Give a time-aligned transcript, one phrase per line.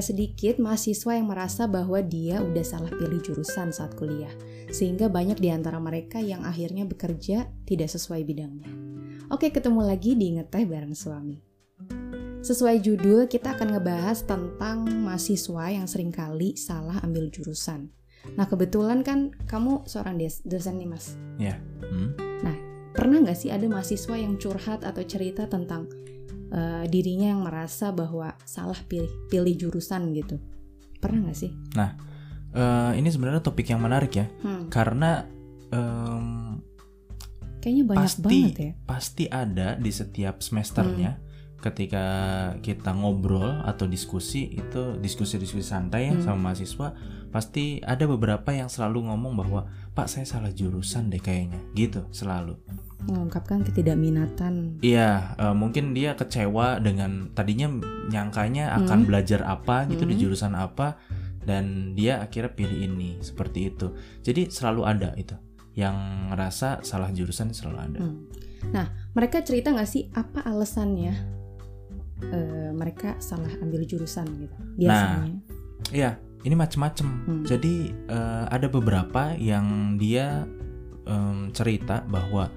[0.00, 4.32] tidak sedikit mahasiswa yang merasa bahwa dia udah salah pilih jurusan saat kuliah,
[4.72, 8.64] sehingga banyak di antara mereka yang akhirnya bekerja tidak sesuai bidangnya.
[9.28, 11.36] Oke, ketemu lagi di Ngeteh Bareng Suami.
[12.40, 17.92] Sesuai judul, kita akan ngebahas tentang mahasiswa yang sering kali salah ambil jurusan.
[18.40, 20.16] Nah, kebetulan kan kamu seorang
[20.48, 21.12] dosen nih, Mas.
[21.36, 21.60] Ya.
[21.84, 22.16] Hmm?
[22.40, 22.56] Nah,
[22.96, 25.92] pernah nggak sih ada mahasiswa yang curhat atau cerita tentang
[26.50, 30.38] uh, dirinya yang merasa bahwa salah pilih pilih jurusan gitu.
[31.00, 31.52] Pernah nggak sih?
[31.74, 32.10] Nah
[32.54, 34.26] uh, ini sebenarnya topik yang menarik ya.
[34.42, 34.66] Hmm.
[34.70, 35.26] karena
[35.70, 36.58] um,
[37.60, 38.72] kayaknya banyak pasti, banget ya.
[38.88, 41.24] pasti ada di setiap semesternya hmm.
[41.60, 42.04] ketika
[42.64, 46.24] kita ngobrol atau diskusi itu diskusi-diskusi santai ya hmm.
[46.24, 46.96] sama mahasiswa
[47.30, 49.60] pasti ada beberapa yang selalu ngomong bahwa
[49.94, 52.58] Pak saya salah jurusan deh kayaknya gitu selalu
[53.08, 54.80] mengungkapkan ketidakminatan.
[54.84, 57.72] Iya, uh, mungkin dia kecewa dengan tadinya
[58.12, 59.08] nyangkanya akan hmm.
[59.08, 60.10] belajar apa gitu hmm.
[60.12, 61.00] di jurusan apa
[61.44, 63.96] dan dia akhirnya pilih ini seperti itu.
[64.20, 65.32] Jadi selalu ada itu
[65.78, 68.00] yang ngerasa salah jurusan selalu ada.
[68.04, 68.28] Hmm.
[68.74, 68.86] Nah,
[69.16, 71.14] mereka cerita nggak sih apa alasannya
[72.28, 75.16] uh, mereka salah ambil jurusan gitu biasanya?
[75.24, 77.06] Nah, iya, ini macem-macem.
[77.06, 77.44] Hmm.
[77.44, 80.48] Jadi uh, ada beberapa yang dia
[81.04, 82.48] um, cerita bahwa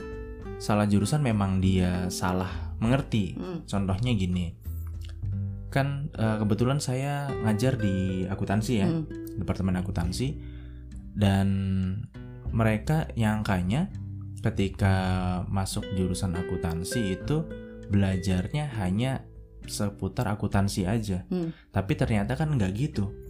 [0.59, 3.35] salah jurusan memang dia salah mengerti.
[3.35, 3.67] Hmm.
[3.67, 4.55] Contohnya gini,
[5.67, 9.39] kan uh, kebetulan saya ngajar di akuntansi ya, hmm.
[9.43, 10.39] departemen akuntansi,
[11.15, 11.47] dan
[12.53, 13.91] mereka nyangkanya
[14.43, 14.95] ketika
[15.47, 17.47] masuk jurusan akuntansi itu
[17.87, 19.23] belajarnya hanya
[19.63, 21.71] seputar akuntansi aja, hmm.
[21.71, 23.22] tapi ternyata kan nggak gitu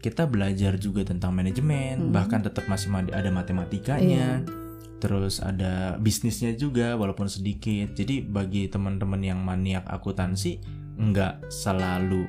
[0.00, 2.12] kita belajar juga tentang manajemen, hmm.
[2.12, 4.42] bahkan tetap masih ada matematikanya.
[4.42, 4.60] Yeah
[5.00, 10.60] terus ada bisnisnya juga walaupun sedikit jadi bagi teman-teman yang maniak akuntansi
[11.00, 12.28] nggak selalu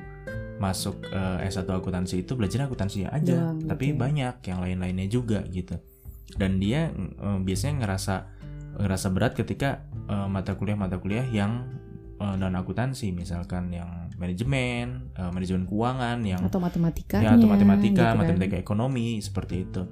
[0.56, 3.98] masuk uh, S1 akuntansi itu belajar akuntansi aja Doang, tapi okay.
[4.00, 5.76] banyak yang lain-lainnya juga gitu
[6.40, 6.88] dan dia
[7.20, 8.14] uh, biasanya ngerasa
[8.80, 11.68] ngerasa berat ketika uh, mata kuliah mata kuliah yang
[12.22, 17.90] uh, non akuntansi misalkan yang manajemen uh, manajemen keuangan yang atau matematika ya atau matematika
[17.90, 18.20] gitu kan.
[18.22, 19.82] matematika ekonomi seperti itu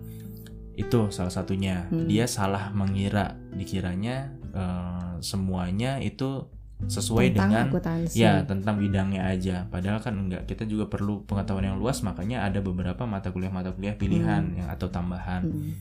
[0.78, 2.06] itu salah satunya hmm.
[2.06, 6.46] dia salah mengira dikiranya uh, semuanya itu
[6.80, 8.16] sesuai tentang dengan akuntansi.
[8.16, 12.64] ya tentang bidangnya aja padahal kan enggak kita juga perlu pengetahuan yang luas makanya ada
[12.64, 14.56] beberapa mata kuliah mata kuliah pilihan hmm.
[14.64, 15.72] yang atau tambahan hmm.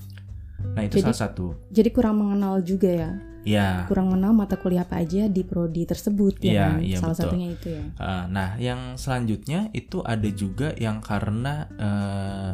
[0.75, 3.11] nah itu jadi, salah satu jadi kurang mengenal juga ya
[3.49, 6.73] ya kurang mengenal mata kuliah apa aja di prodi tersebut ya, ya, kan?
[6.85, 7.25] ya salah betul.
[7.25, 12.53] satunya itu ya uh, nah yang selanjutnya itu ada juga yang karena uh,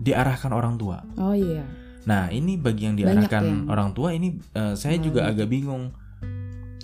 [0.00, 1.04] diarahkan orang tua.
[1.20, 1.66] Oh iya.
[2.08, 3.58] Nah ini bagi yang diarahkan yang...
[3.68, 5.36] orang tua ini uh, saya oh, juga iya.
[5.36, 5.92] agak bingung.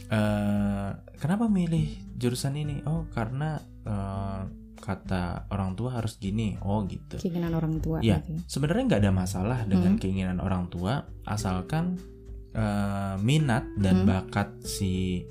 [0.07, 2.85] Uh, kenapa milih jurusan ini?
[2.85, 3.59] Oh karena
[3.89, 4.45] uh,
[4.77, 6.61] kata orang tua harus gini.
[6.61, 7.17] Oh gitu.
[7.17, 8.05] Keinginan orang tua.
[8.05, 8.37] Ya gitu.
[8.47, 10.01] sebenarnya nggak ada masalah dengan hmm.
[10.05, 11.97] keinginan orang tua asalkan
[12.57, 14.09] uh, minat dan hmm.
[14.09, 15.23] bakat si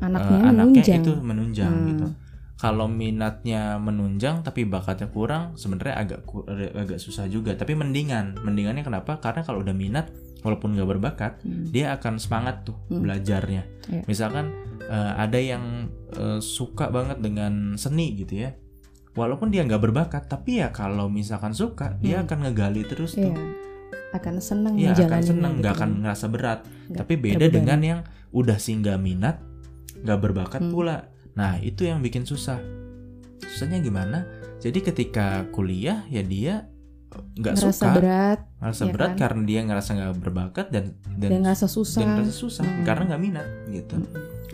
[0.00, 1.88] anaknya, uh, anaknya itu menunjang hmm.
[1.92, 2.06] gitu
[2.54, 6.20] kalau minatnya menunjang tapi bakatnya kurang sebenarnya agak
[6.72, 10.08] agak susah juga tapi mendingan mendingannya kenapa karena kalau udah minat
[10.40, 11.68] walaupun nggak berbakat hmm.
[11.74, 13.04] dia akan semangat tuh hmm.
[13.04, 14.04] belajarnya yeah.
[14.08, 14.54] misalkan
[14.86, 18.56] uh, ada yang uh, suka banget dengan seni gitu ya
[19.12, 22.00] walaupun dia nggak berbakat tapi ya kalau misalkan suka hmm.
[22.00, 23.28] dia akan ngegali terus yeah.
[23.28, 23.36] tuh
[24.14, 25.80] akan seneng ya akan seneng nggak gitu.
[25.82, 29.42] akan ngerasa berat gak tapi beda dengan yang udah sih nggak minat
[30.06, 30.70] nggak berbakat hmm.
[30.70, 32.62] pula Nah, itu yang bikin susah.
[33.42, 34.26] Susahnya gimana?
[34.62, 36.54] Jadi ketika kuliah ya dia
[37.12, 39.18] eh, nggak suka, berat, ngerasa ya berat kan?
[39.20, 40.84] karena dia ngerasa nggak berbakat dan
[41.20, 42.84] dan, dan ngerasa susah, dan ngerasa susah hmm.
[42.86, 43.94] karena nggak minat gitu.
[44.00, 44.08] Hmm.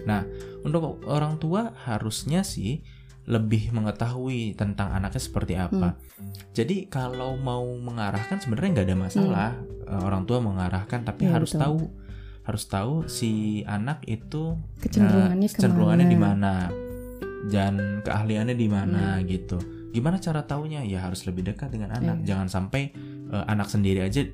[0.09, 0.21] Nah,
[0.67, 2.83] untuk orang tua harusnya sih
[3.31, 5.95] lebih mengetahui tentang anaknya seperti apa.
[5.95, 6.35] Hmm.
[6.51, 10.03] Jadi kalau mau mengarahkan sebenarnya nggak ada masalah hmm.
[10.03, 11.63] orang tua mengarahkan, tapi ya, harus betul.
[11.63, 11.79] tahu
[12.41, 16.55] harus tahu si anak itu kecenderungannya, uh, kecenderungannya di mana
[17.47, 19.25] dan keahliannya di mana hmm.
[19.31, 19.59] gitu.
[19.95, 20.83] Gimana cara taunya?
[20.83, 22.27] Ya harus lebih dekat dengan anak.
[22.27, 22.35] Yeah.
[22.35, 22.91] Jangan sampai
[23.31, 24.27] uh, anak sendiri aja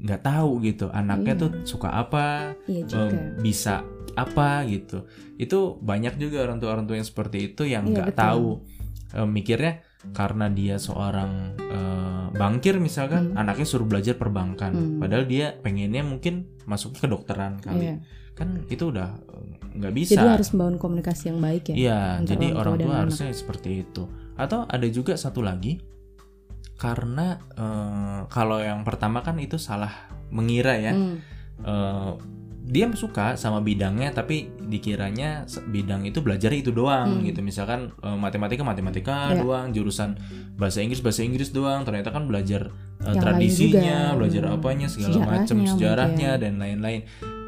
[0.00, 0.88] nggak tahu gitu.
[0.90, 1.42] Anaknya yeah.
[1.42, 3.84] tuh suka apa, yeah, uh, bisa
[4.16, 5.04] apa gitu.
[5.36, 8.64] Itu banyak juga orang tua orang tua yang seperti itu yang iya, nggak yeah, tahu.
[9.10, 9.82] Uh, mikirnya
[10.16, 13.40] karena dia seorang uh, bankir misalkan hmm.
[13.40, 14.98] anaknya suruh belajar perbankan hmm.
[15.02, 17.98] padahal dia pengennya mungkin masuk ke kedokteran kali yeah.
[18.32, 22.56] kan itu udah eh, nggak bisa jadi harus membangun komunikasi yang baik ya iya jadi
[22.56, 23.40] orang tua, tua harusnya anak.
[23.44, 24.02] seperti itu
[24.40, 25.76] atau ada juga satu lagi
[26.80, 31.16] karena uh, kalau yang pertama kan itu salah mengira ya hmm.
[31.60, 32.16] uh,
[32.70, 37.28] dia suka sama bidangnya tapi dikiranya bidang itu belajar itu doang hmm.
[37.28, 39.44] gitu misalkan uh, matematika matematika yeah.
[39.44, 40.16] doang jurusan
[40.56, 42.72] bahasa Inggris bahasa Inggris doang ternyata kan belajar
[43.04, 46.44] uh, tradisinya belajar apanya segala macam sejarahnya mungkin.
[46.46, 47.00] dan lain-lain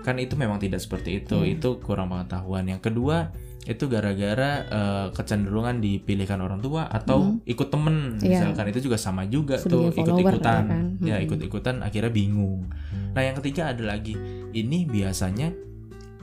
[0.03, 1.55] kan itu memang tidak seperti itu hmm.
[1.57, 3.33] itu kurang pengetahuan yang kedua
[3.63, 7.47] itu gara-gara uh, kecenderungan dipilihkan orang tua atau hmm.
[7.47, 8.43] ikut temen yeah.
[8.43, 10.85] misalkan itu juga sama juga Sebagai tuh ikut-ikutan kan?
[10.99, 11.07] hmm.
[11.07, 12.67] ya ikut-ikutan akhirnya bingung
[13.15, 14.19] nah yang ketiga ada lagi
[14.51, 15.55] ini biasanya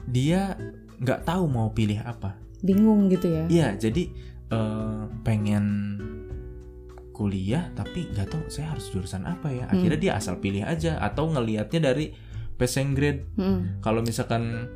[0.04, 0.52] dia
[1.00, 4.12] nggak tahu mau pilih apa bingung gitu ya iya jadi
[4.52, 5.96] uh, pengen
[7.16, 10.04] kuliah tapi nggak tahu saya harus jurusan apa ya akhirnya hmm.
[10.08, 12.12] dia asal pilih aja atau ngelihatnya dari
[12.60, 13.80] passing grade hmm.
[13.80, 14.68] kalau misalkan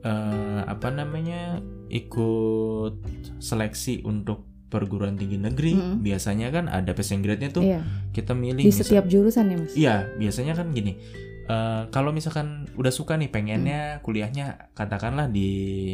[0.00, 1.60] uh, apa namanya
[1.90, 2.94] ikut
[3.38, 6.02] seleksi untuk perguruan tinggi negeri hmm.
[6.02, 7.80] biasanya kan ada passing grade-nya tuh iya.
[8.10, 10.98] kita milih di setiap jurusan ya mas iya biasanya kan gini
[11.46, 14.02] uh, kalau misalkan udah suka nih pengennya hmm.
[14.02, 15.48] kuliahnya katakanlah di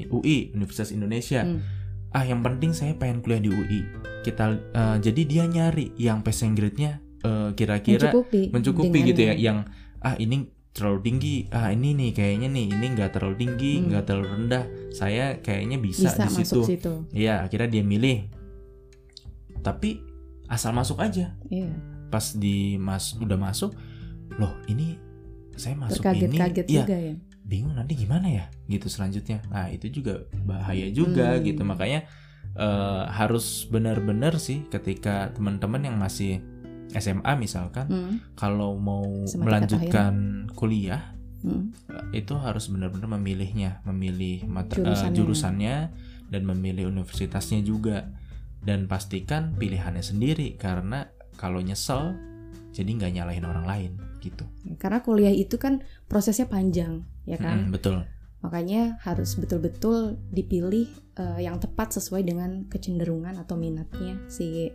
[0.08, 1.60] UI Universitas Indonesia hmm.
[2.16, 3.80] ah yang penting saya pengen kuliah di UI
[4.24, 9.68] kita uh, jadi dia nyari yang passing grade-nya uh, kira-kira mencukupi, mencukupi gitu ya yang
[10.00, 11.36] ah ini terlalu tinggi.
[11.52, 13.84] Ah ini nih kayaknya nih ini nggak terlalu tinggi hmm.
[13.92, 14.08] nggak hmm.
[14.08, 14.64] terlalu rendah.
[14.92, 16.92] Saya kayaknya bisa, bisa di situ.
[17.12, 18.28] iya akhirnya dia milih.
[19.60, 20.00] Tapi
[20.48, 21.32] asal masuk aja.
[21.48, 21.72] Yeah.
[22.12, 23.72] pas di mas udah masuk
[24.36, 25.00] loh ini
[25.56, 26.36] saya masuk Terkaget, ini.
[26.36, 27.14] Kaget ya, juga ya?
[27.40, 28.44] Bingung nanti gimana ya?
[28.68, 29.40] Gitu selanjutnya.
[29.48, 31.42] Nah itu juga bahaya juga hmm.
[31.48, 31.62] gitu.
[31.64, 32.04] Makanya
[32.56, 36.44] uh, harus benar-benar sih ketika teman-teman yang masih
[36.98, 38.14] SMA misalkan hmm.
[38.36, 39.04] kalau mau
[39.38, 41.12] melanjutkan kuliah
[41.44, 41.72] hmm.
[42.12, 45.10] itu harus benar-benar memilihnya memilih mata, eh, jurusannya.
[45.12, 45.76] Uh, jurusannya
[46.32, 48.08] dan memilih universitasnya juga
[48.62, 52.14] dan pastikan pilihannya sendiri karena kalau nyesel
[52.72, 53.92] jadi nggak nyalahin orang lain
[54.22, 54.46] gitu
[54.78, 58.06] karena kuliah itu kan prosesnya panjang ya kan hmm, betul
[58.42, 64.70] makanya harus betul-betul dipilih uh, yang tepat sesuai dengan kecenderungan atau minatnya si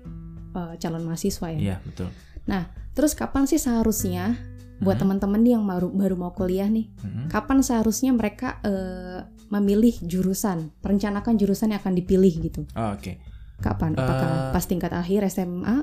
[0.53, 1.59] uh, calon mahasiswa ya.
[1.59, 2.09] Iya betul.
[2.47, 4.38] Nah terus kapan sih seharusnya
[4.77, 5.03] buat hmm.
[5.03, 7.33] teman-teman yang baru baru mau kuliah nih, hmm.
[7.33, 12.61] kapan seharusnya mereka uh, memilih jurusan, merencanakan jurusan yang akan dipilih gitu?
[12.77, 13.01] Oh, Oke.
[13.01, 13.15] Okay.
[13.57, 13.97] Kapan?
[13.97, 15.81] Apakah uh, pas tingkat akhir SMA?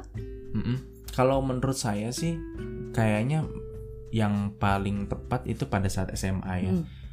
[0.55, 0.76] Mm -mm.
[1.11, 2.38] Kalau menurut saya sih
[2.94, 3.43] kayaknya
[4.14, 6.70] yang paling tepat itu pada saat SMA ya.
[6.70, 7.03] Hmm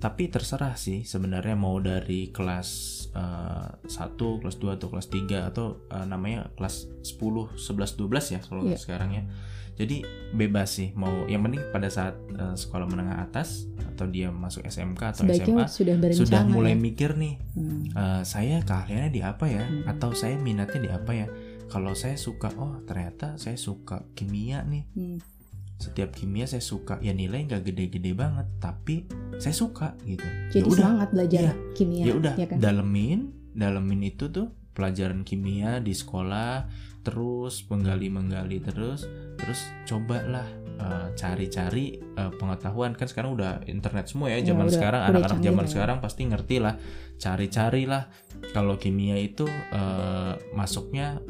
[0.00, 2.68] tapi terserah sih sebenarnya mau dari kelas
[3.12, 8.34] uh, eh, 1, kelas 2 atau kelas 3 atau uh, namanya kelas 10, 11, 12
[8.34, 8.80] ya kalau yeah.
[8.80, 9.24] sekarang ya.
[9.76, 10.04] Jadi
[10.36, 15.00] bebas sih mau yang penting pada saat uh, sekolah menengah atas atau dia masuk SMK
[15.00, 16.80] atau Sebaiknya SMA sudah, sudah mulai ya?
[16.80, 17.96] mikir nih hmm.
[17.96, 19.88] uh, saya keahliannya di apa ya hmm.
[19.88, 21.26] atau saya minatnya di apa ya.
[21.68, 24.84] Kalau saya suka oh ternyata saya suka kimia nih.
[24.96, 25.39] Hmm
[25.80, 27.00] setiap kimia saya suka.
[27.00, 29.08] Ya nilai nggak gede-gede banget tapi
[29.40, 30.28] saya suka gitu.
[30.52, 32.34] Jadi ya semangat belajar ya, kimia ya udah.
[32.36, 32.58] ya kan?
[32.60, 33.20] dalemin
[33.56, 39.08] dalemin itu tuh pelajaran kimia di sekolah terus menggali menggali terus
[39.40, 40.44] terus cobalah
[40.76, 42.92] uh, cari-cari uh, pengetahuan.
[42.92, 45.00] Kan sekarang udah internet semua ya, ya zaman ya, sekarang.
[45.08, 45.70] anak-anak zaman ya.
[45.72, 46.74] sekarang pasti ngerti lah.
[47.20, 48.02] Cari-carilah
[48.52, 51.20] kalau kimia itu uh, masuknya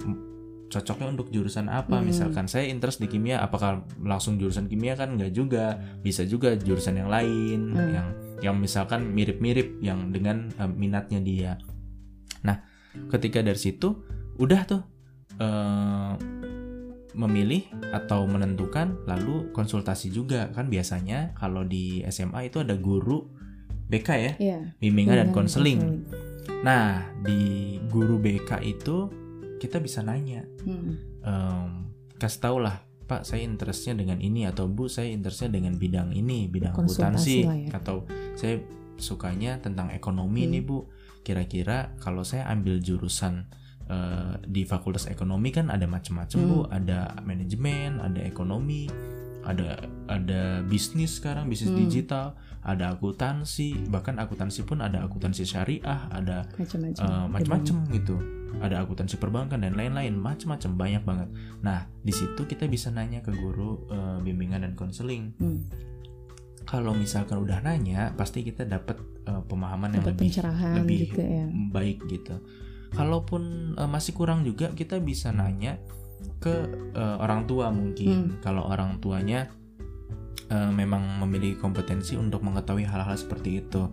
[0.71, 1.99] cocoknya untuk jurusan apa?
[1.99, 2.07] Hmm.
[2.07, 4.95] misalkan saya interest di kimia apakah langsung jurusan kimia?
[4.95, 5.77] Kan nggak juga.
[6.01, 7.91] Bisa juga jurusan yang lain hmm.
[7.91, 8.09] yang
[8.41, 11.53] yang misalkan mirip-mirip yang dengan uh, minatnya dia.
[12.47, 12.63] Nah
[13.11, 13.99] ketika dari situ
[14.39, 14.83] udah tuh
[15.43, 16.15] uh,
[17.11, 20.55] memilih atau menentukan lalu konsultasi juga.
[20.55, 23.41] Kan biasanya kalau di SMA itu ada guru
[23.91, 24.63] BK ya yeah.
[24.79, 26.07] bimbingan yeah, dan konseling.
[26.61, 29.11] nah di guru BK itu
[29.61, 31.21] kita bisa nanya hmm.
[31.21, 36.17] um, kasih tau lah pak saya interestnya dengan ini atau bu saya interestnya dengan bidang
[36.17, 37.77] ini bidang akuntansi ya.
[37.77, 38.63] atau saya
[38.97, 40.51] sukanya tentang ekonomi hmm.
[40.57, 40.79] nih bu
[41.21, 43.51] kira-kira kalau saya ambil jurusan
[43.91, 46.49] uh, di fakultas ekonomi kan ada macam-macam hmm.
[46.49, 48.87] bu ada manajemen ada ekonomi
[49.41, 51.81] ada ada bisnis sekarang bisnis hmm.
[51.89, 56.47] digital ada akuntansi bahkan akuntansi pun ada akuntansi syariah ada
[57.33, 61.29] macam-macam uh, gitu ada akuntansi perbankan dan lain-lain macam-macam banyak banget
[61.63, 65.61] nah di situ kita bisa nanya ke guru uh, bimbingan dan konseling hmm.
[66.67, 68.99] kalau misalkan udah nanya pasti kita dapat
[69.31, 70.35] uh, pemahaman yang lebih
[70.83, 71.47] lebih juga ya.
[71.71, 72.35] baik gitu
[72.91, 75.79] kalaupun uh, masih kurang juga kita bisa nanya
[76.43, 76.53] ke
[76.97, 78.43] uh, orang tua mungkin hmm.
[78.43, 79.49] kalau orang tuanya
[80.51, 83.89] uh, memang memiliki kompetensi untuk mengetahui hal-hal seperti itu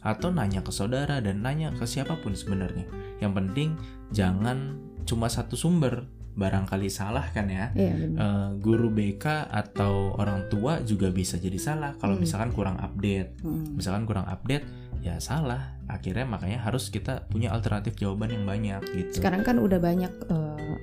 [0.00, 2.86] atau nanya ke saudara dan nanya ke siapa pun sebenarnya
[3.18, 3.74] yang penting
[4.10, 7.74] jangan cuma satu sumber barangkali salah kan ya.
[7.74, 7.94] Iya.
[8.06, 12.22] Eh, guru BK atau orang tua juga bisa jadi salah kalau Hmm.
[12.22, 13.42] misalkan kurang update.
[13.42, 13.74] Hmm.
[13.76, 14.64] Misalkan kurang update,
[15.02, 15.76] ya salah.
[15.90, 19.20] Akhirnya makanya harus kita punya alternatif jawaban yang banyak gitu.
[19.20, 20.74] Sekarang kan udah banyak eh,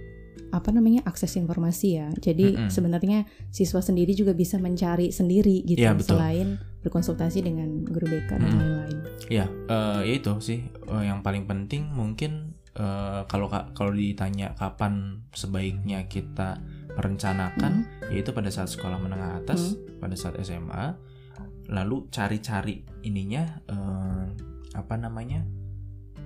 [0.52, 2.08] apa namanya akses informasi ya.
[2.16, 2.72] Jadi Mm-mm.
[2.72, 6.16] sebenarnya siswa sendiri juga bisa mencari sendiri gitu Iya, betul.
[6.18, 6.48] selain
[6.82, 8.98] berkonsultasi dengan guru BK dan lain-lain.
[9.28, 14.56] Ya, eh, ya itu sih eh, yang paling penting mungkin eh, kalau ka- kalau ditanya
[14.56, 16.64] kapan sebaiknya kita
[16.98, 20.98] merencanakan, yaitu pada saat sekolah menengah atas, pada saat SMA,
[21.68, 24.26] lalu cari-cari ininya eh,
[24.74, 25.44] apa namanya,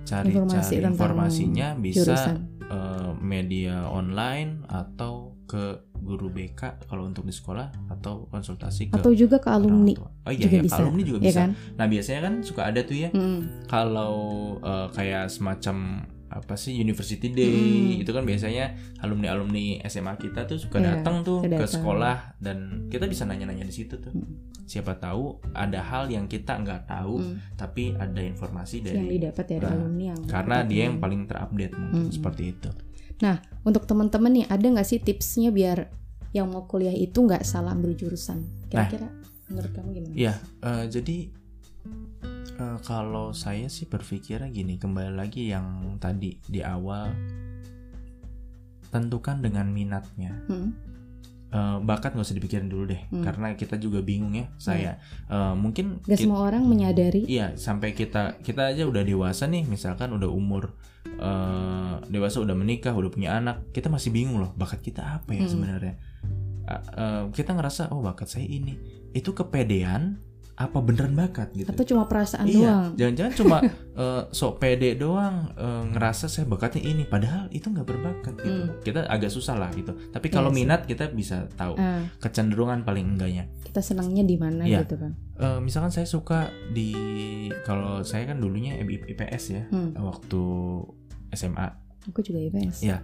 [0.02, 2.36] cari-cari Informasi tentang informasinya bisa Jurusan.
[2.64, 9.12] eh, media online atau ke guru BK kalau untuk di sekolah atau konsultasi ke Atau
[9.12, 9.94] juga ke alumni.
[9.94, 10.78] Oh iya, juga ya, ke bisa.
[10.78, 11.40] alumni juga ya bisa.
[11.40, 11.50] kan?
[11.76, 13.40] Nah biasanya kan suka ada tuh ya Mm.
[13.66, 14.14] kalau
[14.58, 15.76] eh, kayak semacam
[16.32, 18.02] apa sih University Day Mm.
[18.02, 21.68] itu kan biasanya alumni alumni SMA kita tuh suka Iya, datang tuh ke datang.
[21.68, 22.56] sekolah dan
[22.88, 24.10] kita bisa nanya-nanya di situ tuh.
[24.10, 24.50] Mm.
[24.62, 27.36] Siapa tahu ada hal yang kita nggak tahu Mm.
[27.54, 31.02] tapi ada informasi yang dari didapat dari Nah, alumni yang karena dia yang ini.
[31.02, 32.12] paling terupdate mungkin Mm.
[32.12, 32.70] seperti itu.
[33.62, 35.86] Untuk teman-teman nih ada nggak sih tipsnya biar
[36.32, 38.42] yang mau kuliah itu nggak salah ambil jurusan?
[38.66, 39.06] Kira-kira
[39.46, 40.14] menurut kamu gimana?
[40.16, 41.16] Iya, eh, jadi
[42.62, 45.66] eh, kalau saya sih berpikirnya gini, kembali lagi yang
[45.98, 47.10] tadi di awal
[48.88, 50.36] tentukan dengan minatnya.
[50.46, 50.70] Hmm.
[51.48, 53.20] Eh, bakat nggak usah dipikirin dulu deh, Hmm.
[53.20, 54.48] karena kita juga bingung ya.
[54.56, 54.96] Saya
[55.28, 57.24] Eh, mungkin Gak kit- semua orang menyadari.
[57.24, 62.92] Iya, sampai kita kita aja udah dewasa nih, misalkan udah umur eh, dewasa udah menikah,
[62.92, 65.50] udah punya anak, kita masih bingung loh, bakat kita apa ya Hmm.
[65.50, 65.94] sebenarnya?
[66.62, 68.78] Eh, eh, kita ngerasa oh bakat saya ini,
[69.12, 70.18] itu kepedean
[70.62, 71.66] apa beneran bakat gitu?
[71.66, 72.92] Atau cuma perasaan iya, doang?
[72.94, 73.56] jangan-jangan cuma
[74.02, 78.62] eh, sok pede doang eh, ngerasa saya bakatnya ini, padahal itu nggak berbakat gitu.
[78.64, 78.78] Hmm.
[78.80, 79.90] Kita agak susah lah gitu.
[80.08, 80.60] Tapi kalau Iya sih.
[80.60, 83.50] minat kita bisa tahu Ah, kecenderungan paling enggaknya.
[83.62, 84.82] kita senangnya di mana Iya.
[84.82, 85.12] gitu kan?
[85.34, 86.92] Eh, misalkan saya suka di
[87.60, 89.96] kalau saya kan dulunya IPS ya Hmm.
[89.96, 90.42] waktu
[91.30, 91.68] SMA
[92.04, 92.82] Aku juga IPS.
[92.82, 93.00] Iya.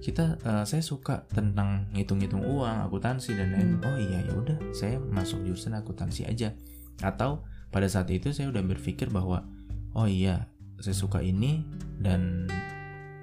[0.00, 3.84] kita eh, saya suka tentang ngitung-ngitung uang akuntansi dan lain Hmm.
[3.84, 6.52] oh iya ya udah saya masuk jurusan akuntansi aja
[7.00, 9.46] atau pada saat itu saya udah berpikir bahwa
[9.94, 10.48] oh iya
[10.80, 11.62] saya suka ini
[12.00, 12.48] dan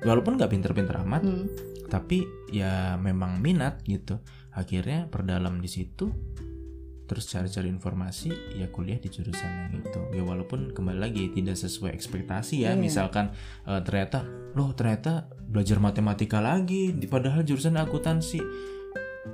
[0.04, 1.48] walaupun nggak pinter-pinter amat Hmm.
[1.88, 4.20] tapi ya memang minat gitu
[4.52, 6.12] akhirnya perdalam di situ
[7.08, 11.96] terus cari-cari informasi ya kuliah di jurusan yang itu ya walaupun kembali lagi tidak sesuai
[11.96, 12.80] ekspektasi ya Iya.
[12.80, 13.32] misalkan
[13.64, 18.44] eh, ternyata loh ternyata belajar matematika lagi padahal jurusan akuntansi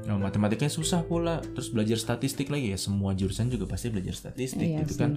[0.06, 4.68] Oh, matematikanya susah pula terus belajar statistik lagi ya semua jurusan juga pasti belajar statistik
[4.68, 5.00] Iya gitu sih.
[5.00, 5.12] kan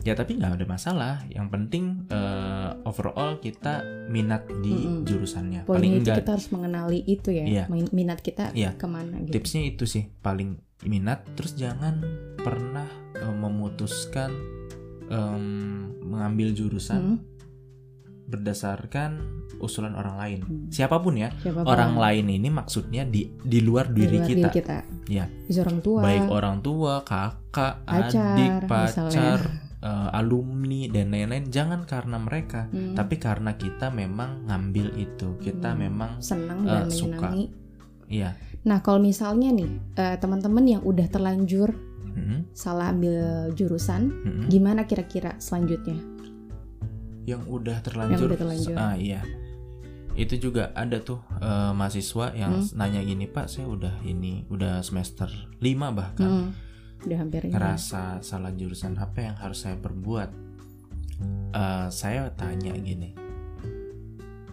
[0.00, 5.04] ya tapi nggak ada masalah yang penting eh, overall kita minat di Mm-mm.
[5.04, 7.64] jurusannya Poinnya paling enggak kita harus mengenali itu ya, Iya.
[7.68, 8.74] min- minat kita Iya.
[8.74, 9.36] ke mana gitu.
[9.36, 12.00] tipsnya itu sih paling minat terus jangan
[12.36, 14.32] pernah eh, memutuskan
[15.06, 15.44] em,
[16.02, 17.18] mengambil jurusan Hmm.
[18.30, 19.10] Berdasarkan
[19.58, 20.66] usulan orang lain Hmm.
[20.68, 24.48] siapa pun ya Siapa orang lain ini maksudnya di di luar di diri luar kita
[24.50, 24.76] kita.
[25.06, 25.24] Iya.
[25.44, 25.98] Bisa orang tua.
[26.00, 28.68] baik orang tua kakak Pacar, adik misalnya.
[28.70, 29.40] pacar
[29.80, 32.94] eh, alumni dan lain-lain jangan karena mereka Hmm.
[32.94, 35.80] tapi karena kita memang ngambil itu kita Hmm.
[35.82, 37.28] memang senang eh, dan suka.
[38.06, 41.72] iya Nah, kalau misalnya nih eh, teman-teman yang udah terlanjur
[42.10, 43.14] Mm-mm, salah ambil
[43.54, 44.46] jurusan, mm-mm.
[44.48, 45.94] gimana kira-kira selanjutnya?
[47.22, 48.76] Yang udah terlanjur, Yang udah terlanjur.
[48.76, 49.20] ah iya
[50.12, 52.68] itu juga ada tuh eh, mahasiswa yang Hmm.
[52.74, 56.50] nanya gini pak saya udah ini udah semester 5 bahkan Hmm,
[57.02, 57.52] udah hampir ini.
[57.52, 60.52] ngerasa salah jurusan apa yang harus saya perbuat
[61.50, 63.12] Eh, saya tanya gini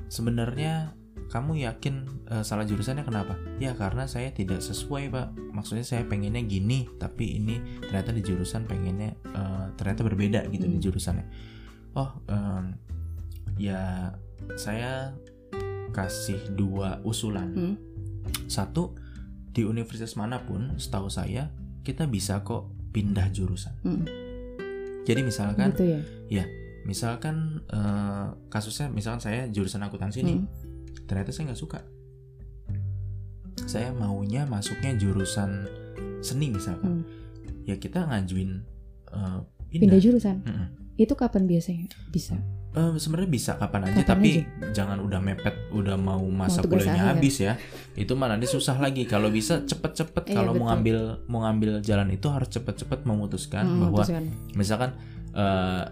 [0.07, 0.95] sebenarnya
[1.27, 1.95] kamu yakin
[2.25, 7.37] eh, salah jurusannya kenapa ya karena saya tidak sesuai pak maksudnya saya pengennya gini tapi
[7.37, 10.83] ini ternyata di jurusan pengennya eh, ternyata berbeda gitu di Hmm.
[10.83, 11.25] jurusannya
[11.97, 12.77] oh em,
[13.57, 14.13] ya
[14.53, 15.17] saya
[15.89, 17.75] kasih dua usulan Hmm.
[18.45, 18.93] satu
[19.49, 21.49] di universitas mana pun setahu saya
[21.81, 24.05] kita bisa kok pindah jurusan Hmm.
[25.03, 25.97] jadi misalkan gitu
[26.29, 26.45] ya.
[26.85, 30.47] misalkan eh, kasusnya misalkan saya jurusan akuntansi nih Hmm.
[31.09, 31.79] ternyata saya nggak suka
[33.65, 35.65] saya maunya masuknya jurusan
[36.21, 37.65] seni misalkan Hmm.
[37.65, 38.61] ya kita ngajuin
[39.09, 40.35] eh, Pindah pindah, jurusan.
[40.47, 40.67] Mm-mm.
[40.97, 41.87] Itu kapan biasanya?
[42.09, 42.35] Bisa?
[42.69, 44.31] Eh, sebenarnya bisa kapan aja Kapan tapi
[44.71, 47.13] jangan udah mepet udah mau masa tugas kuliahnya akhir.
[47.15, 47.53] habis ya.
[47.95, 49.05] Itu mah nanti susah lagi.
[49.05, 50.69] Kalau bisa cepet-cepet Iya, kalau mau betul.
[50.69, 54.23] ngambil mau ngambil jalan itu harus cepet-cepet memutuskan Hmm, bahwa memutuskan.
[54.53, 54.89] misalkan
[55.31, 55.83] eh,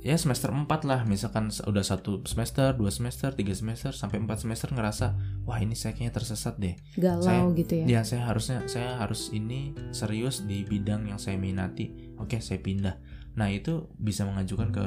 [0.00, 1.00] ya semester 4 lah.
[1.02, 5.92] Misalkan udah satu semester dua semester tiga semester sampai empat semester ngerasa wah ini saya
[5.92, 6.76] kayaknya tersesat deh.
[6.94, 7.84] Galau saya, gitu ya?
[7.88, 11.88] Ya saya harusnya saya harus ini serius di bidang yang saya minati.
[12.16, 12.96] Oke saya pindah
[13.38, 14.86] nah itu bisa mengajukan ke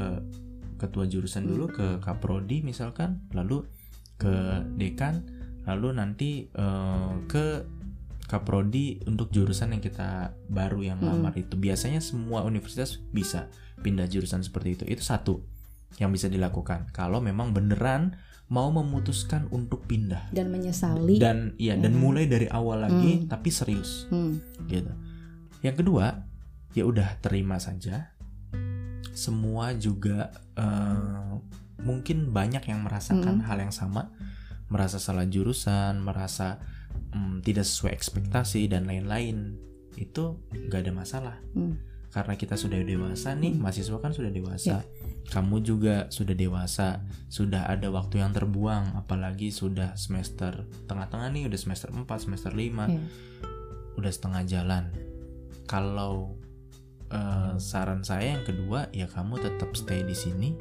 [0.75, 3.63] ketua jurusan dulu ke kaprodi misalkan lalu
[4.20, 5.24] ke dekan
[5.63, 7.63] lalu nanti uh, ke
[8.31, 13.51] kaprodi untuk jurusan yang kita baru yang lamar itu biasanya semua universitas bisa
[13.84, 14.84] pindah jurusan seperti itu.
[14.88, 15.43] Itu satu
[16.00, 18.15] yang bisa dilakukan kalau memang beneran
[18.51, 22.00] mau memutuskan untuk pindah dan menyesali dan ya dan hmm.
[22.00, 23.27] mulai dari awal lagi hmm.
[23.31, 24.67] tapi serius hmm.
[24.72, 24.91] gitu
[25.63, 26.27] yang kedua
[26.72, 28.10] ya udah terima saja
[29.11, 31.39] semua juga uh,
[31.81, 33.45] mungkin banyak yang merasakan hmm.
[33.47, 34.13] hal yang sama.
[34.71, 36.63] Merasa salah jurusan merasa
[37.11, 39.59] um, tidak sesuai ekspektasi dan lain-lain.
[39.99, 40.39] Itu
[40.71, 41.35] gak ada masalah.
[41.51, 41.75] Hmm.
[42.11, 44.83] Karena kita sudah dewasa nih mahasiswa kan sudah dewasa.
[44.83, 44.83] Yeah.
[45.31, 46.99] kamu juga sudah dewasa
[47.31, 52.59] sudah ada waktu yang terbuang apalagi sudah semester tengah-tengah nih udah semester 4 semester 5
[52.59, 52.99] yeah.
[53.95, 54.91] udah setengah jalan.
[55.71, 56.35] Kalau
[57.11, 60.55] uh, saran saya yang kedua ya kamu tetap stay di sini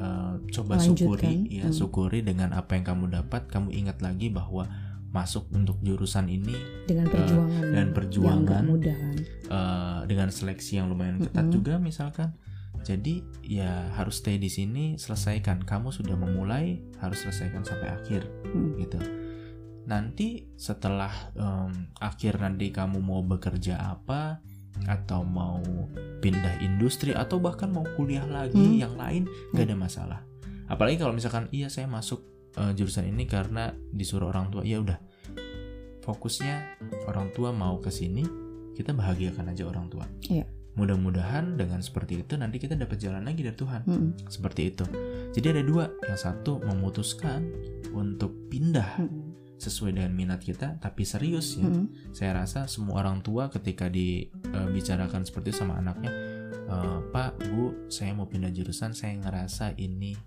[0.00, 0.96] uh, coba Lanjutkan.
[0.96, 1.74] syukuri ya hmm.
[1.74, 4.70] syukuri dengan apa yang kamu dapat kamu ingat lagi bahwa
[5.14, 6.58] masuk untuk jurusan ini
[6.90, 9.16] dengan perjuangan uh, dan perjuangan yang mudah kan
[9.46, 11.54] uh, dengan seleksi yang lumayan ketat mm -hmm.
[11.54, 12.34] juga misalkan
[12.82, 18.70] jadi ya harus stay di sini selesaikan kamu sudah memulai harus selesaikan sampai akhir mm.
[18.82, 18.98] gitu
[19.86, 24.42] nanti setelah um, akhir nanti kamu mau bekerja apa
[24.84, 25.62] atau mau
[26.20, 28.80] pindah industri atau bahkan mau kuliah lagi hmm.
[28.80, 30.20] yang lain gak ada masalah
[30.68, 32.24] apalagi kalau misalkan iya saya masuk
[32.58, 34.98] uh, jurusan ini karena disuruh orang tua ya udah
[36.04, 38.24] fokusnya orang tua mau ke sini
[38.76, 40.44] kita bahagiakan aja orang tua iya.
[40.76, 44.10] mudah-mudahan dengan seperti itu nanti kita dapat jalan lagi dari Tuhan mm -hmm.
[44.28, 44.84] seperti itu
[45.32, 47.48] jadi ada dua yang satu memutuskan
[47.94, 49.33] untuk pindah mm -hmm.
[49.58, 51.86] Sesuai dengan minat kita tapi serius ya mm -hmm.
[52.10, 56.10] saya rasa semua orang tua ketika dibicarakan uh, seperti itu sama anaknya
[56.68, 60.18] uh, Pak Bu saya mau pindah jurusan saya ngerasa ini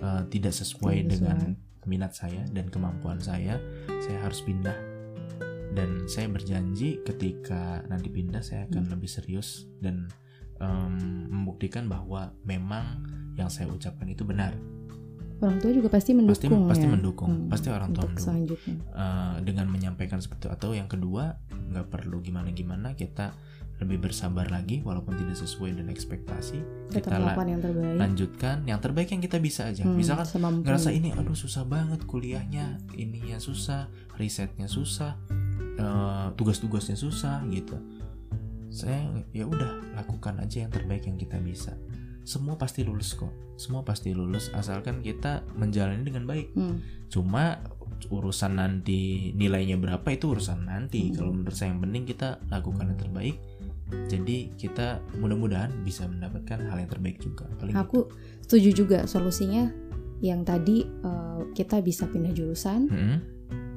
[0.00, 1.86] uh, tidak sesuai tidak dengan sesuai.
[1.88, 4.76] minat saya dan kemampuan saya saya harus pindah
[5.70, 8.92] dan saya berjanji ketika nanti pindah saya akan hmm.
[8.98, 10.10] lebih serius dan
[10.58, 13.06] um, membuktikan bahwa memang
[13.38, 14.54] yang saya ucapkan itu benar
[15.40, 16.92] orang tua juga pasti mendukung pasti, pasti ya?
[16.92, 17.30] mendukung.
[17.32, 18.24] Hmm, pasti orang tua mendukung.
[18.92, 20.50] uh, dengan menyampaikan seperti itu.
[20.52, 23.32] Atau yang kedua nggak perlu gimana gimana kita
[23.80, 26.60] lebih bersabar lagi walaupun tidak sesuai dengan ekspektasi
[26.92, 27.96] kita la yang terbaik.
[27.96, 29.88] lanjutkan yang terbaik yang kita bisa aja.
[29.88, 30.28] Hmm, misalkan
[30.60, 33.88] ngerasa ini aduh susah banget kuliahnya ininya susah
[34.20, 35.16] risetnya susah
[35.80, 37.80] uh, tugas-tugasnya susah gitu.
[38.68, 41.72] Saya ya udah lakukan aja yang terbaik yang kita bisa
[42.24, 47.08] semua pasti lulus kok semua pasti lulus asalkan kita menjalani dengan baik hmm.
[47.12, 47.60] cuma
[48.08, 51.14] urusan nanti nilainya berapa itu urusan nanti hmm.
[51.20, 53.36] kalau menurut saya yang penting kita lakukan yang terbaik
[54.06, 58.14] jadi kita mudah-mudahan bisa mendapatkan hal yang terbaik juga paling aku gitu.
[58.46, 59.68] setuju juga solusinya
[60.20, 63.18] yang tadi uh, kita bisa pindah jurusan hmm.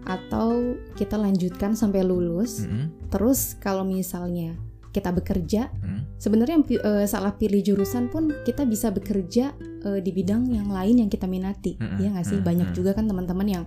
[0.05, 3.09] atau kita lanjutkan sampai lulus hmm.
[3.09, 4.55] terus kalau misalnya
[4.93, 6.21] kita bekerja hmm.
[6.21, 11.09] sebenarnya uh, salah pilih jurusan pun kita bisa bekerja uh, di bidang yang lain yang
[11.09, 11.97] kita minati hmm.
[11.97, 12.45] ya nggak sih hmm.
[12.45, 13.65] banyak juga kan teman-teman yang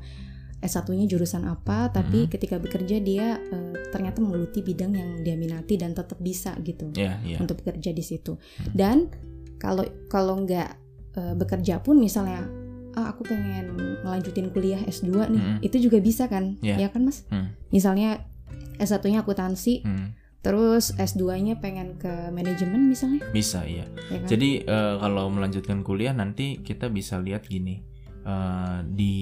[0.57, 2.31] S1-nya jurusan apa, tapi hmm.
[2.33, 7.21] ketika bekerja dia uh, ternyata menggeluti bidang yang dia minati dan tetap bisa gitu yeah,
[7.23, 7.39] yeah.
[7.39, 8.41] untuk bekerja di situ.
[8.41, 8.73] Hmm.
[8.73, 8.97] Dan
[9.61, 10.71] kalau kalau nggak
[11.21, 12.49] uh, bekerja pun misalnya
[12.97, 15.59] ah aku pengen melanjutin kuliah S2 nih, hmm.
[15.61, 16.57] itu juga bisa kan?
[16.65, 16.81] Yeah.
[16.81, 17.29] Ya kan, Mas?
[17.29, 17.53] Hmm.
[17.69, 18.25] Misalnya
[18.81, 20.09] S1-nya akuntansi, hmm.
[20.47, 23.27] Terus S2-nya pengen ke manajemen misalnya?
[23.35, 23.91] Bisa, iya.
[24.07, 24.29] Ya kan?
[24.31, 27.83] Jadi uh, kalau melanjutkan kuliah nanti kita bisa lihat gini
[28.23, 29.15] uh, di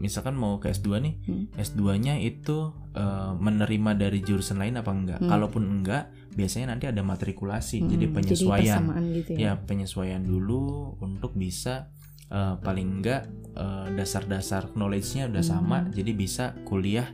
[0.00, 1.44] misalkan mau ke S2 nih, hmm.
[1.60, 5.20] S2-nya itu uh, menerima dari jurusan lain apa enggak?
[5.20, 5.28] Hmm.
[5.28, 7.88] Kalaupun enggak, biasanya nanti ada matrikulasi, hmm.
[7.92, 8.82] jadi penyesuaian.
[8.88, 9.38] Jadi gitu ya?
[9.40, 11.92] ya, penyesuaian dulu untuk bisa
[12.32, 15.52] uh, paling enggak uh, dasar-dasar knowledge-nya udah hmm.
[15.60, 17.08] sama, jadi bisa kuliah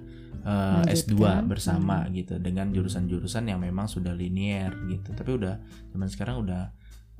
[0.45, 1.17] uh, S2
[1.47, 2.11] bersama hmm.
[2.17, 5.13] gitu dengan jurusan-jurusan yang memang sudah linier gitu.
[5.13, 5.55] Tapi udah
[5.95, 6.73] zaman sekarang udah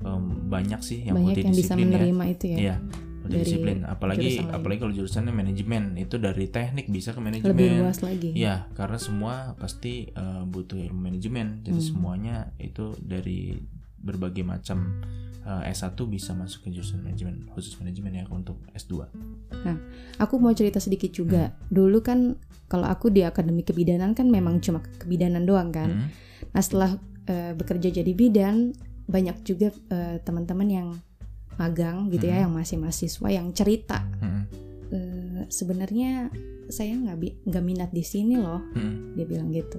[0.03, 1.79] um, banyak sih yang banyak yang bisa ya.
[1.79, 2.33] menerima ya.
[2.33, 2.57] itu ya.
[2.57, 2.77] Iya
[3.29, 8.29] disiplin apalagi apalagi kalau jurusannya manajemen itu dari teknik bisa ke manajemen lebih luas lagi
[8.33, 11.89] ya karena semua pasti uh, butuh ilmu manajemen jadi hmm.
[11.93, 13.61] semuanya itu dari
[14.01, 15.01] berbagai macam
[15.45, 19.07] uh, eh, S1 bisa masuk ke jurusan manajemen khusus manajemen ya untuk S2
[19.61, 19.77] nah
[20.17, 21.69] aku mau cerita sedikit juga hmm.
[21.69, 22.35] dulu kan
[22.67, 26.09] kalau aku di akademi kebidanan kan memang cuma kebidanan doang kan hmm.
[26.53, 26.91] nah setelah
[27.29, 28.73] uh, bekerja jadi bidan
[29.11, 30.89] banyak juga uh, teman-teman yang
[31.59, 32.43] magang gitu ya Hmm.
[32.47, 34.43] yang masih mahasiswa yang cerita Mm-mm.
[34.91, 36.31] "Eh, sebenarnya
[36.71, 39.19] saya nggak bi- nggak minat di sini loh Mm-mm.
[39.19, 39.77] dia bilang gitu.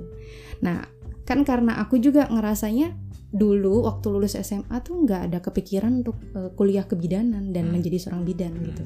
[0.61, 0.85] Nah,
[1.24, 2.92] kan karena aku juga ngerasanya
[3.32, 7.80] dulu waktu lulus SMA tuh nggak ada kepikiran untuk eh, kuliah kebidanan dan Hmm.
[7.80, 8.64] menjadi seorang bidan Hmm.
[8.68, 8.84] gitu.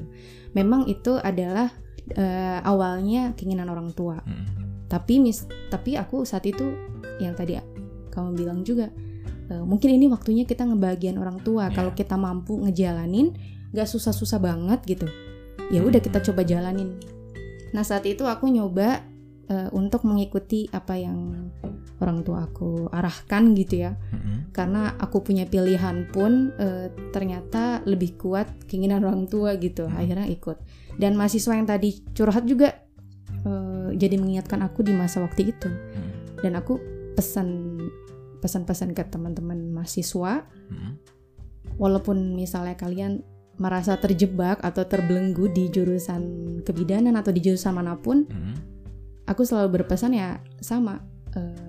[0.55, 1.69] Memang itu adalah
[2.07, 4.15] eh, awalnya keinginan orang tua.
[4.23, 4.87] Mm-mm.
[4.87, 6.63] Tapi mis, tapi aku saat itu
[7.19, 7.59] yang tadi
[8.07, 8.87] kamu bilang juga
[9.51, 11.67] eh, mungkin ini waktunya kita ngebagian orang tua.
[11.67, 11.75] Iya.
[11.75, 13.35] Kalau kita mampu ngejalanin,
[13.75, 15.07] nggak susah-susah banget gitu.
[15.67, 16.27] Ya udah kita Hmm.
[16.31, 16.95] coba jalanin.
[17.75, 19.03] Nah saat itu aku nyoba
[19.47, 21.51] eh, untuk mengikuti apa yang
[21.97, 23.97] orang tua aku arahkan gitu ya.
[24.13, 24.53] Mm-mm.
[24.53, 29.89] Karena aku punya pilihan pun eh, ternyata lebih kuat keinginan orang tua gitu.
[29.89, 29.97] Hmm.
[29.97, 30.57] Akhirnya ikut.
[30.97, 32.77] Dan mahasiswa yang tadi curhat juga
[33.45, 35.69] eh, jadi mengingatkan aku di masa waktu itu.
[35.69, 36.41] Mm-mm.
[36.45, 36.77] Dan aku
[37.17, 37.81] pesan
[38.37, 40.93] pesan-pesan ke teman-teman mahasiswa Mm-mm.
[41.81, 43.25] walaupun misalnya kalian
[43.57, 46.21] merasa terjebak atau terbelenggu di jurusan
[46.61, 48.55] kebidanan atau di jurusan mana pun, Mm-mm.
[49.25, 51.01] aku selalu berpesan ya sama
[51.33, 51.66] eh,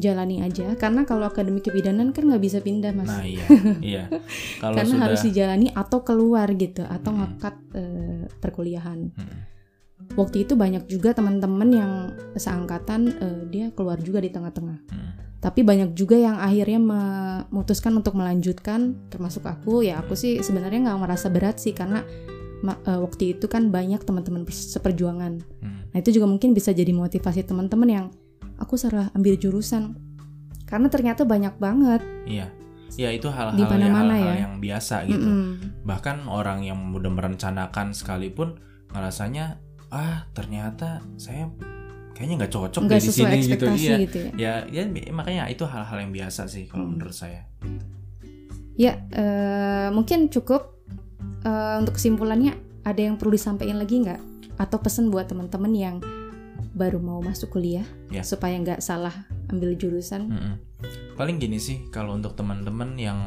[0.00, 3.44] jalani aja karena kalau akademik kebidanan kan nggak bisa pindah mas, Nah iya,
[3.94, 4.04] iya.
[4.58, 7.20] Kalau karena sudah, harus dijalani atau keluar gitu atau Mm-mm.
[7.36, 9.12] ngekat eh, perkuliahan.
[9.12, 9.40] Mm-mm.
[10.16, 11.92] Waktu itu banyak juga teman-teman yang
[12.34, 14.78] seangkatan eh, dia keluar juga di tengah-tengah.
[14.88, 15.10] Mm.
[15.40, 19.84] Tapi banyak juga yang akhirnya memutuskan untuk melanjutkan, termasuk aku.
[19.84, 22.04] Ya aku sih sebenarnya nggak merasa berat sih karena
[22.60, 25.40] ma- eh, waktu itu kan banyak teman-teman seperjuangan.
[25.62, 25.78] Mm.
[25.90, 28.06] Nah itu juga mungkin bisa jadi motivasi teman-teman yang
[28.60, 29.96] aku salah ambil jurusan
[30.68, 32.04] karena ternyata banyak banget.
[32.28, 32.46] Iya.
[32.98, 34.34] Ya itu hal-hal yang, hal-hal ya.
[34.46, 35.22] yang biasa gitu.
[35.22, 35.82] Mm-mm.
[35.86, 38.58] Bahkan orang yang udah merencanakan sekalipun
[38.90, 39.58] ngerasanya
[39.90, 41.50] ah ternyata saya
[42.14, 43.64] kayaknya nggak cocok deh di sesuai sini gitu.
[43.66, 43.96] Iya.
[44.04, 44.30] gitu ya.
[44.36, 46.98] Ya, ya makanya itu hal-hal yang biasa sih kalau Hmm.
[46.98, 47.46] menurut saya.
[48.74, 50.78] Ya eh, mungkin cukup
[51.46, 54.20] eh, untuk kesimpulannya ada yang perlu disampaikan lagi nggak?
[54.60, 55.96] Atau pesan buat teman-teman yang
[56.72, 58.22] baru mau masuk kuliah Ya.
[58.22, 60.30] supaya nggak salah ambil jurusan?
[60.30, 60.54] Mm-mm.
[61.14, 63.18] Paling gini sih kalau untuk teman-teman yang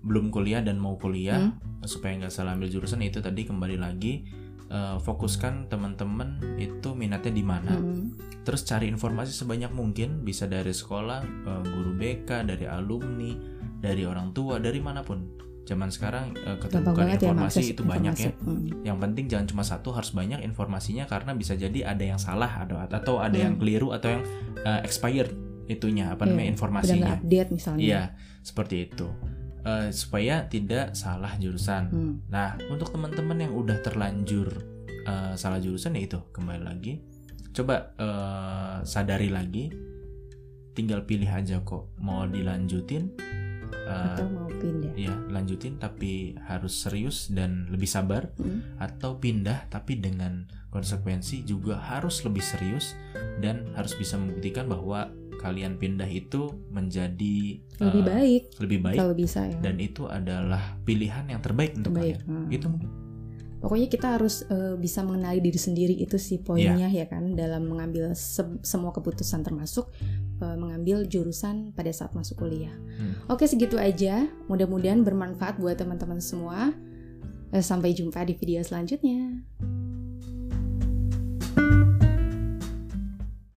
[0.00, 1.52] belum kuliah dan mau kuliah
[1.84, 4.24] supaya nggak salah ambil jurusan itu tadi kembali lagi
[4.70, 7.74] eh, fokuskan teman-teman itu minatnya di mana.
[7.76, 8.16] Mm-mm.
[8.46, 13.34] Terus cari informasi sebanyak mungkin bisa dari sekolah, eh, guru BK, dari alumni,
[13.76, 15.49] dari orang tua, dari mana pun.
[15.70, 18.28] Zaman sekarang eh, Gampang keterbukaan banget ya informasi mengakses itu banyak ya.
[18.28, 18.58] informasi.
[18.66, 18.82] Mm.
[18.82, 22.90] Yang penting jangan cuma satu, harus banyak informasinya karena bisa jadi ada yang salah ada
[22.90, 23.62] atau ada yang Hmm.
[23.62, 24.22] keliru atau yang
[24.58, 25.30] eh, expired
[25.64, 26.98] itunya apa Iya, namanya Udah informasinya.
[27.06, 27.80] nggak update misalnya.
[27.80, 28.02] Iya,
[28.40, 29.06] seperti itu.
[29.60, 31.82] Eh, supaya tidak salah jurusan.
[31.86, 32.14] Hmm.
[32.26, 34.50] Nah, untuk teman-teman yang udah terlanjur
[35.00, 36.98] eh, salah jurusan ya itu kembali lagi,
[37.52, 39.70] coba eh, sadari lagi,
[40.70, 43.10] tinggal pilih aja kok mau dilanjutin,
[43.72, 44.92] eh, Atau mau pindah.
[44.92, 48.78] ya lanjutin tapi harus serius dan lebih sabar, Mm.
[48.78, 52.94] atau pindah tapi dengan konsekuensi juga harus lebih serius
[53.38, 59.14] dan harus bisa membuktikan bahwa kalian pindah itu menjadi Lebih eh, baik lebih baik kalau
[59.14, 59.56] bisa ya.
[59.58, 62.20] dan itu adalah pilihan yang terbaik untuk Terbaik.
[62.20, 62.44] kalian.
[62.44, 62.48] Hmm.
[62.50, 62.68] Itu
[63.60, 67.04] Pokoknya kita harus eh, bisa mengenali diri sendiri itu sih poinnya Iya.
[67.04, 69.92] ya kan dalam mengambil se- semua keputusan termasuk
[70.40, 72.74] eh, mengambil jurusan pada saat masuk kuliah.
[72.98, 73.16] Hmm.
[73.30, 74.28] Oke segitu aja.
[74.50, 76.74] Mudah-mudahan bermanfaat buat teman-teman semua.
[77.52, 79.44] Eh, Sampai jumpa di video selanjutnya.